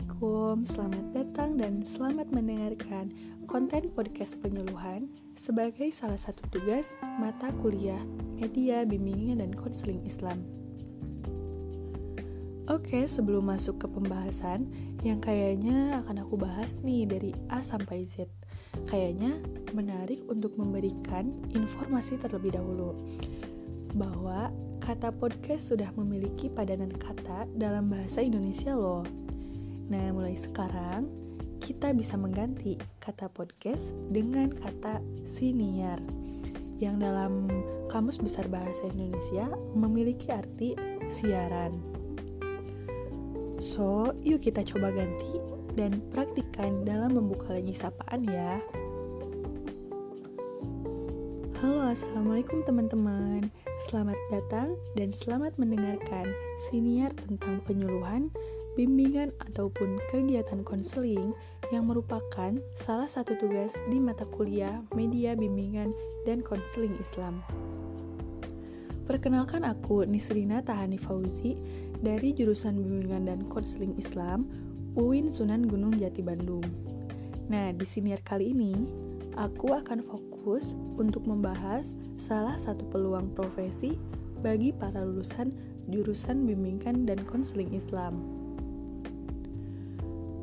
Assalamualaikum, 0.00 0.64
selamat 0.64 1.06
datang 1.12 1.50
dan 1.60 1.84
selamat 1.84 2.32
mendengarkan 2.32 3.12
konten 3.44 3.92
podcast 3.92 4.40
penyuluhan 4.40 5.12
sebagai 5.36 5.92
salah 5.92 6.16
satu 6.16 6.40
tugas 6.48 6.96
mata 7.20 7.52
kuliah 7.60 8.00
Media 8.32 8.88
Bimbingan 8.88 9.44
dan 9.44 9.52
Konseling 9.52 10.00
Islam. 10.08 10.40
Oke, 12.72 13.04
sebelum 13.04 13.52
masuk 13.52 13.84
ke 13.84 13.92
pembahasan 13.92 14.72
yang 15.04 15.20
kayaknya 15.20 16.00
akan 16.00 16.24
aku 16.24 16.40
bahas 16.40 16.80
nih 16.80 17.04
dari 17.04 17.36
A 17.52 17.60
sampai 17.60 18.08
Z. 18.08 18.24
Kayaknya 18.88 19.36
menarik 19.76 20.24
untuk 20.32 20.56
memberikan 20.56 21.28
informasi 21.52 22.16
terlebih 22.16 22.56
dahulu 22.56 22.96
bahwa 23.92 24.48
kata 24.80 25.12
podcast 25.12 25.76
sudah 25.76 25.92
memiliki 25.92 26.48
padanan 26.48 26.88
kata 26.88 27.52
dalam 27.52 27.92
bahasa 27.92 28.24
Indonesia 28.24 28.72
loh. 28.72 29.04
Nah, 29.90 30.14
mulai 30.14 30.38
sekarang 30.38 31.10
kita 31.58 31.90
bisa 31.90 32.14
mengganti 32.14 32.78
kata 33.02 33.26
podcast 33.26 33.90
dengan 34.06 34.54
kata 34.54 35.02
siniar 35.26 35.98
yang 36.78 37.02
dalam 37.02 37.50
Kamus 37.90 38.22
Besar 38.22 38.46
Bahasa 38.46 38.86
Indonesia 38.86 39.50
memiliki 39.74 40.30
arti 40.30 40.78
siaran. 41.10 41.74
So, 43.58 44.14
yuk 44.22 44.46
kita 44.46 44.62
coba 44.62 44.94
ganti 44.94 45.42
dan 45.74 45.98
praktikkan 46.14 46.86
dalam 46.86 47.18
membuka 47.18 47.50
lagi 47.50 47.74
sapaan 47.74 48.22
ya. 48.30 48.62
Halo, 51.58 51.90
Assalamualaikum 51.90 52.62
teman-teman. 52.62 53.50
Selamat 53.90 54.16
datang 54.30 54.78
dan 54.94 55.10
selamat 55.10 55.58
mendengarkan 55.58 56.30
siniar 56.70 57.10
tentang 57.26 57.58
penyuluhan 57.66 58.30
bimbingan 58.74 59.34
ataupun 59.50 59.98
kegiatan 60.10 60.62
konseling 60.62 61.34
yang 61.70 61.86
merupakan 61.86 62.54
salah 62.74 63.06
satu 63.06 63.38
tugas 63.38 63.74
di 63.90 63.98
mata 64.02 64.26
kuliah 64.26 64.82
Media 64.94 65.38
Bimbingan 65.38 65.94
dan 66.26 66.42
Konseling 66.42 66.94
Islam. 66.98 67.42
Perkenalkan 69.06 69.66
aku 69.66 70.06
Nisrina 70.06 70.62
Tahani 70.62 70.98
Fauzi 70.98 71.58
dari 71.98 72.30
jurusan 72.34 72.78
Bimbingan 72.78 73.26
dan 73.26 73.40
Konseling 73.50 73.94
Islam 73.98 74.46
UIN 74.94 75.30
Sunan 75.30 75.66
Gunung 75.66 75.94
Jati 75.98 76.22
Bandung. 76.22 76.62
Nah, 77.50 77.74
di 77.74 77.86
siniar 77.86 78.22
kali 78.22 78.54
ini 78.54 78.74
aku 79.34 79.74
akan 79.74 80.02
fokus 80.02 80.78
untuk 80.98 81.26
membahas 81.26 81.94
salah 82.18 82.58
satu 82.58 82.86
peluang 82.90 83.34
profesi 83.34 83.98
bagi 84.40 84.74
para 84.74 85.02
lulusan 85.02 85.54
jurusan 85.90 86.46
bimbingan 86.46 87.04
dan 87.06 87.22
konseling 87.26 87.70
Islam. 87.74 88.39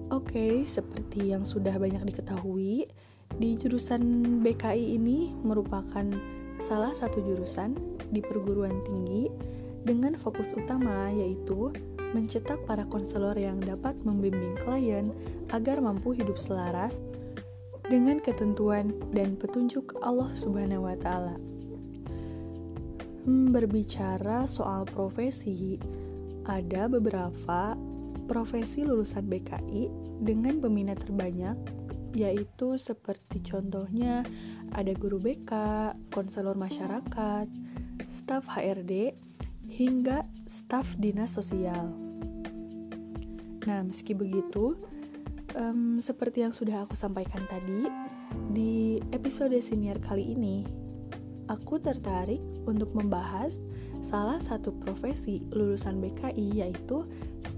Oke, 0.07 0.39
okay, 0.39 0.53
seperti 0.63 1.35
yang 1.35 1.43
sudah 1.43 1.75
banyak 1.75 1.99
diketahui, 2.07 2.87
di 3.35 3.49
jurusan 3.59 4.39
BKI 4.39 4.95
ini 4.95 5.35
merupakan 5.43 6.07
salah 6.63 6.95
satu 6.95 7.19
jurusan 7.19 7.75
di 8.15 8.23
perguruan 8.23 8.79
tinggi 8.87 9.27
dengan 9.83 10.15
fokus 10.15 10.55
utama 10.55 11.11
yaitu 11.11 11.75
mencetak 12.15 12.55
para 12.63 12.87
konselor 12.87 13.35
yang 13.35 13.59
dapat 13.59 13.99
membimbing 14.07 14.55
klien 14.63 15.11
agar 15.51 15.83
mampu 15.83 16.15
hidup 16.15 16.39
selaras 16.39 17.03
dengan 17.91 18.23
ketentuan 18.23 18.95
dan 19.11 19.35
petunjuk 19.35 19.99
Allah 19.99 20.31
Subhanahu 20.31 20.87
wa 20.87 20.95
taala. 20.95 21.35
Hmm, 23.27 23.51
berbicara 23.51 24.47
soal 24.47 24.87
profesi, 24.87 25.75
ada 26.47 26.87
beberapa 26.87 27.75
profesi 28.27 28.83
lulusan 28.83 29.25
BKI 29.31 29.87
dengan 30.21 30.59
peminat 30.59 31.01
terbanyak 31.07 31.55
yaitu 32.15 32.75
seperti 32.75 33.39
contohnya 33.45 34.25
ada 34.73 34.91
guru 34.95 35.21
BK, 35.21 35.51
konselor 36.11 36.57
masyarakat, 36.59 37.47
staf 38.09 38.47
HRD, 38.51 39.13
hingga 39.67 40.25
staf 40.47 40.95
dinas 40.97 41.35
sosial. 41.35 41.93
Nah, 43.67 43.83
meski 43.83 44.15
begitu, 44.15 44.79
um, 45.59 45.99
seperti 45.99 46.41
yang 46.41 46.55
sudah 46.55 46.87
aku 46.87 46.95
sampaikan 46.95 47.43
tadi, 47.45 47.85
di 48.51 48.97
episode 49.11 49.55
senior 49.59 49.99
kali 49.99 50.33
ini, 50.33 50.63
aku 51.51 51.79
tertarik 51.79 52.39
untuk 52.67 52.91
membahas 52.95 53.59
salah 54.03 54.39
satu 54.39 54.71
profesi 54.79 55.43
lulusan 55.51 55.99
BKI 55.99 56.63
yaitu 56.63 57.03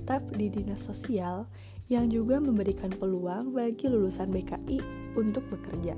staf 0.10 0.26
di 0.34 0.50
dinas 0.50 0.90
sosial 0.90 1.46
yang 1.86 2.10
juga 2.10 2.42
memberikan 2.42 2.90
peluang 2.90 3.54
bagi 3.54 3.86
lulusan 3.86 4.34
BKI 4.34 4.82
untuk 5.14 5.46
bekerja. 5.54 5.94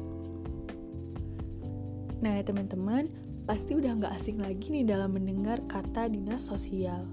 Nah, 2.20 2.44
teman-teman, 2.44 3.08
pasti 3.48 3.72
udah 3.72 3.96
nggak 3.96 4.12
asing 4.20 4.44
lagi 4.44 4.68
nih 4.68 4.84
dalam 4.84 5.16
mendengar 5.16 5.64
kata 5.64 6.12
dinas 6.12 6.44
sosial. 6.44 7.08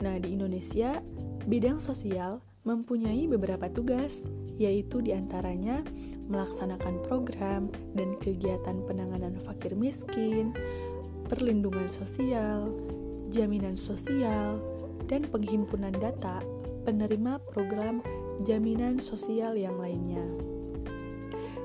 Nah, 0.00 0.16
di 0.16 0.32
Indonesia, 0.32 1.04
bidang 1.44 1.84
sosial 1.84 2.40
mempunyai 2.64 3.28
beberapa 3.28 3.68
tugas, 3.68 4.24
yaitu 4.56 5.04
di 5.04 5.12
antaranya 5.12 5.84
melaksanakan 6.32 7.04
program 7.04 7.68
dan 7.92 8.16
kegiatan 8.24 8.80
penanganan 8.88 9.36
fakir 9.44 9.76
miskin, 9.76 10.56
perlindungan 11.28 11.92
sosial, 11.92 12.72
jaminan 13.28 13.76
sosial, 13.76 14.56
dan 15.06 15.26
penghimpunan 15.26 15.94
data 15.96 16.42
penerima 16.86 17.42
program 17.50 18.02
jaminan 18.46 19.02
sosial 19.02 19.58
yang 19.58 19.78
lainnya. 19.78 20.22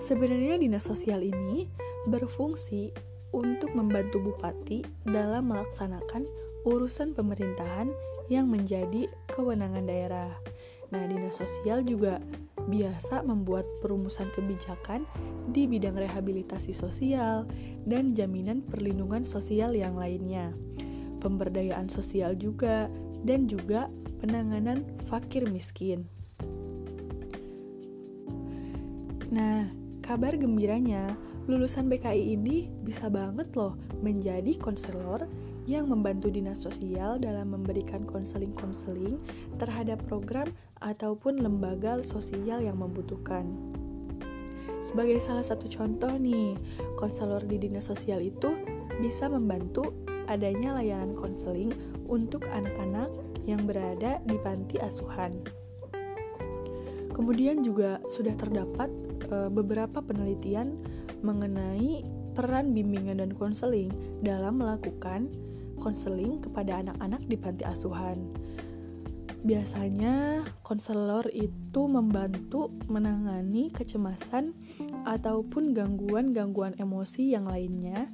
Sebenarnya 0.01 0.57
dinas 0.57 0.89
sosial 0.89 1.21
ini 1.21 1.69
berfungsi 2.09 2.89
untuk 3.31 3.71
membantu 3.77 4.17
bupati 4.17 4.81
dalam 5.05 5.53
melaksanakan 5.53 6.25
urusan 6.65 7.13
pemerintahan 7.13 7.93
yang 8.27 8.49
menjadi 8.49 9.05
kewenangan 9.29 9.85
daerah. 9.85 10.31
Nah, 10.91 11.05
dinas 11.07 11.39
sosial 11.39 11.85
juga 11.85 12.19
biasa 12.67 13.23
membuat 13.23 13.63
perumusan 13.79 14.29
kebijakan 14.35 15.07
di 15.49 15.65
bidang 15.65 15.97
rehabilitasi 15.97 16.75
sosial 16.75 17.47
dan 17.87 18.13
jaminan 18.13 18.61
perlindungan 18.61 19.25
sosial 19.25 19.73
yang 19.73 19.97
lainnya, 19.97 20.53
pemberdayaan 21.23 21.89
sosial 21.89 22.37
juga, 22.37 22.91
dan 23.25 23.49
juga 23.49 23.87
penanganan 24.21 24.85
fakir 25.09 25.49
miskin. 25.49 26.05
Nah, 29.31 29.71
kabar 30.03 30.35
gembiranya, 30.35 31.15
lulusan 31.47 31.87
BKI 31.87 32.35
ini 32.35 32.67
bisa 32.83 33.07
banget 33.07 33.55
loh 33.55 33.79
menjadi 34.03 34.59
konselor 34.59 35.23
yang 35.69 35.87
membantu 35.87 36.27
dinas 36.27 36.59
sosial 36.59 37.21
dalam 37.21 37.53
memberikan 37.53 38.03
konseling-konseling 38.03 39.21
terhadap 39.61 40.01
program 40.09 40.49
ataupun 40.81 41.39
lembaga 41.39 42.01
sosial 42.03 42.59
yang 42.59 42.75
membutuhkan. 42.81 43.45
Sebagai 44.81 45.21
salah 45.21 45.45
satu 45.45 45.69
contoh 45.69 46.11
nih, 46.17 46.57
konselor 46.97 47.45
di 47.45 47.61
dinas 47.61 47.85
sosial 47.85 48.19
itu 48.19 48.57
bisa 48.99 49.29
membantu 49.29 49.93
adanya 50.27 50.77
layanan 50.77 51.15
konseling 51.17 51.73
untuk 52.09 52.45
anak-anak 52.49 53.09
yang 53.49 53.65
berada 53.65 54.21
di 54.25 54.37
panti 54.41 54.77
asuhan. 54.77 55.41
Kemudian 57.11 57.61
juga 57.61 58.01
sudah 58.07 58.33
terdapat 58.37 58.89
e, 59.27 59.49
beberapa 59.51 59.99
penelitian 60.01 60.79
mengenai 61.21 62.01
peran 62.33 62.71
bimbingan 62.71 63.19
dan 63.19 63.31
konseling 63.35 63.91
dalam 64.23 64.63
melakukan 64.63 65.27
konseling 65.81 66.39
kepada 66.39 66.79
anak-anak 66.79 67.21
di 67.27 67.35
panti 67.35 67.63
asuhan. 67.67 68.31
Biasanya 69.41 70.45
konselor 70.61 71.25
itu 71.33 71.89
membantu 71.89 72.69
menangani 72.85 73.73
kecemasan 73.73 74.53
ataupun 75.01 75.73
gangguan-gangguan 75.73 76.77
emosi 76.77 77.33
yang 77.33 77.49
lainnya 77.49 78.05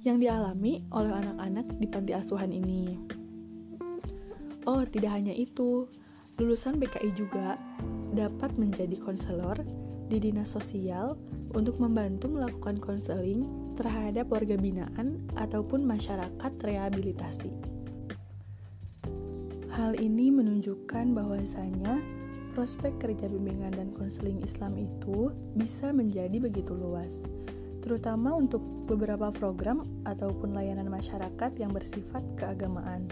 yang 0.00 0.16
dialami 0.16 0.80
oleh 0.96 1.12
anak-anak 1.12 1.66
di 1.76 1.86
panti 1.88 2.12
asuhan 2.16 2.52
ini. 2.52 2.96
Oh, 4.64 4.84
tidak 4.84 5.12
hanya 5.12 5.32
itu, 5.36 5.88
lulusan 6.40 6.80
BKI 6.80 7.12
juga 7.12 7.60
dapat 8.16 8.56
menjadi 8.56 8.96
konselor 8.96 9.60
di 10.08 10.18
dinas 10.18 10.52
sosial 10.56 11.16
untuk 11.52 11.78
membantu 11.78 12.32
melakukan 12.32 12.80
konseling 12.80 13.44
terhadap 13.76 14.28
warga 14.28 14.56
binaan 14.56 15.20
ataupun 15.36 15.84
masyarakat 15.84 16.52
rehabilitasi. 16.60 17.52
Hal 19.70 19.96
ini 19.96 20.28
menunjukkan 20.28 21.14
bahwasanya 21.14 22.02
prospek 22.52 22.98
kerja 22.98 23.30
bimbingan 23.30 23.72
dan 23.72 23.88
konseling 23.94 24.42
Islam 24.42 24.76
itu 24.76 25.30
bisa 25.54 25.94
menjadi 25.94 26.36
begitu 26.42 26.74
luas, 26.74 27.22
terutama 27.80 28.36
untuk 28.36 28.60
beberapa 28.86 29.32
program 29.32 29.82
ataupun 30.04 30.52
layanan 30.52 30.88
masyarakat 30.92 31.50
yang 31.56 31.72
bersifat 31.72 32.22
keagamaan. 32.36 33.08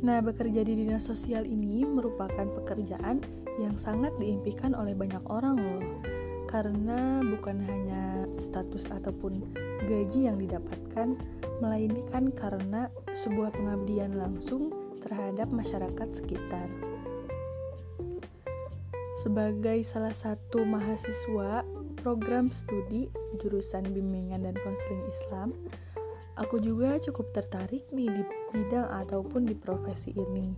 Nah, 0.00 0.24
bekerja 0.24 0.64
di 0.64 0.80
dinas 0.80 1.04
sosial 1.04 1.44
ini 1.44 1.84
merupakan 1.84 2.48
pekerjaan 2.62 3.20
yang 3.60 3.76
sangat 3.76 4.16
diimpikan 4.16 4.72
oleh 4.72 4.96
banyak 4.96 5.20
orang 5.28 5.60
loh. 5.60 5.84
Karena 6.48 7.20
bukan 7.20 7.60
hanya 7.60 8.24
status 8.40 8.88
ataupun 8.88 9.52
gaji 9.84 10.24
yang 10.24 10.40
didapatkan, 10.40 11.20
melainkan 11.60 12.32
karena 12.32 12.88
sebuah 13.12 13.52
pengabdian 13.52 14.16
langsung 14.16 14.72
terhadap 15.04 15.52
masyarakat 15.52 16.08
sekitar. 16.16 16.68
Sebagai 19.20 19.84
salah 19.84 20.16
satu 20.16 20.64
mahasiswa 20.64 21.60
program 22.00 22.48
studi 22.48 23.12
jurusan 23.38 23.84
bimbingan 23.92 24.48
dan 24.48 24.56
konseling 24.64 25.04
Islam, 25.06 25.48
aku 26.40 26.58
juga 26.58 26.96
cukup 26.98 27.30
tertarik 27.36 27.84
nih 27.92 28.08
di 28.08 28.22
bidang 28.52 28.88
ataupun 29.04 29.44
di 29.44 29.54
profesi 29.54 30.16
ini. 30.16 30.56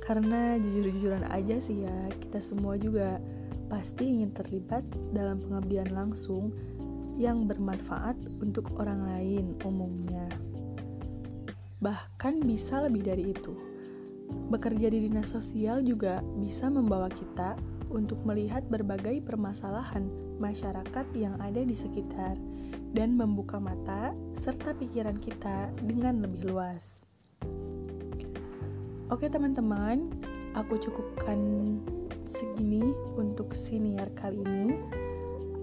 Karena 0.00 0.56
jujur-jujuran 0.56 1.28
aja 1.28 1.60
sih 1.60 1.84
ya, 1.84 2.08
kita 2.16 2.40
semua 2.40 2.80
juga 2.80 3.20
pasti 3.68 4.08
ingin 4.08 4.32
terlibat 4.32 4.80
dalam 5.12 5.36
pengabdian 5.44 5.92
langsung 5.92 6.56
yang 7.20 7.44
bermanfaat 7.44 8.16
untuk 8.40 8.72
orang 8.80 9.04
lain 9.04 9.52
umumnya. 9.68 10.24
Bahkan 11.78 12.42
bisa 12.42 12.82
lebih 12.88 13.04
dari 13.04 13.30
itu. 13.30 13.52
Bekerja 14.48 14.88
di 14.88 15.08
dinas 15.08 15.32
sosial 15.32 15.84
juga 15.84 16.24
bisa 16.40 16.72
membawa 16.72 17.12
kita 17.12 17.58
untuk 17.88 18.20
melihat 18.24 18.64
berbagai 18.68 19.24
permasalahan 19.24 20.08
masyarakat 20.38 21.06
yang 21.16 21.36
ada 21.40 21.60
di 21.64 21.74
sekitar 21.74 22.36
dan 22.92 23.16
membuka 23.16 23.60
mata 23.60 24.16
serta 24.40 24.72
pikiran 24.76 25.20
kita 25.20 25.72
dengan 25.82 26.24
lebih 26.24 26.52
luas. 26.52 27.04
Oke 29.08 29.28
teman-teman, 29.32 30.12
aku 30.52 30.76
cukupkan 30.76 31.40
segini 32.28 32.84
untuk 33.16 33.56
siniar 33.56 34.12
kali 34.12 34.44
ini. 34.44 34.76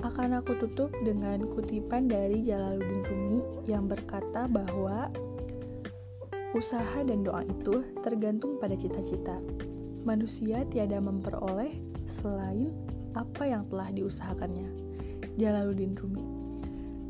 Akan 0.01 0.37
aku 0.37 0.57
tutup 0.61 0.93
dengan 1.01 1.45
kutipan 1.49 2.05
dari 2.05 2.45
Jalaluddin 2.45 3.01
Rumi 3.05 3.39
yang 3.65 3.89
berkata 3.89 4.45
bahwa 4.45 5.09
usaha 6.53 7.01
dan 7.01 7.25
doa 7.25 7.41
itu 7.41 7.81
tergantung 8.05 8.61
pada 8.61 8.77
cita-cita. 8.77 9.37
Manusia 10.05 10.61
tiada 10.69 11.01
memperoleh 11.01 11.94
selain 12.07 12.69
apa 13.15 13.47
yang 13.47 13.63
telah 13.65 13.89
diusahakannya. 13.89 14.69
Jalaluddin 15.35 15.97
Rumi. 15.97 16.25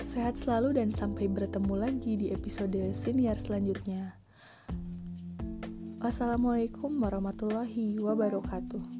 Sehat 0.06 0.38
selalu 0.38 0.77
dan 0.77 0.94
sampai 0.94 1.27
bertemu 1.27 1.74
lagi 1.75 2.13
di 2.15 2.27
episode 2.31 2.77
senior 2.94 3.36
selanjutnya. 3.36 4.15
Wassalamualaikum 6.00 7.01
warahmatullahi 7.01 7.97
wabarakatuh. 7.97 8.94